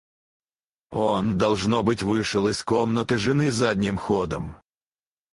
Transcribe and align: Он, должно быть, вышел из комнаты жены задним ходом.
Он, 0.93 1.37
должно 1.37 1.83
быть, 1.83 2.01
вышел 2.01 2.47
из 2.47 2.63
комнаты 2.63 3.19
жены 3.19 3.51
задним 3.51 3.99
ходом. 3.99 4.55